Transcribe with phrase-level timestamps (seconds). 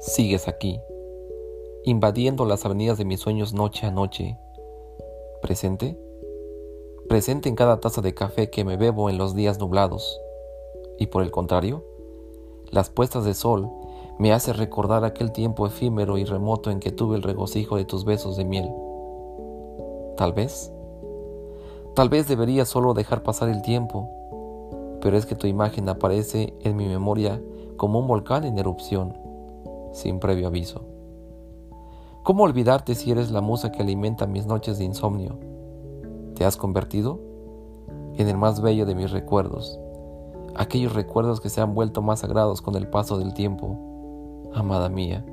[0.00, 0.80] sigues aquí,
[1.84, 4.38] invadiendo las avenidas de mis sueños noche a noche.
[5.42, 5.98] ¿Presente?
[7.08, 10.20] Presente en cada taza de café que me bebo en los días nublados.
[10.98, 11.84] Y por el contrario,
[12.70, 13.68] las puestas de sol
[14.18, 18.04] me hacen recordar aquel tiempo efímero y remoto en que tuve el regocijo de tus
[18.04, 18.68] besos de miel.
[20.16, 20.72] Tal vez,
[21.94, 24.10] tal vez debería solo dejar pasar el tiempo,
[25.00, 27.40] pero es que tu imagen aparece en mi memoria
[27.76, 29.16] como un volcán en erupción,
[29.92, 30.84] sin previo aviso.
[32.22, 35.38] ¿Cómo olvidarte si eres la musa que alimenta mis noches de insomnio?
[36.34, 37.20] Te has convertido
[38.16, 39.78] en el más bello de mis recuerdos,
[40.54, 45.24] aquellos recuerdos que se han vuelto más sagrados con el paso del tiempo, amada mía.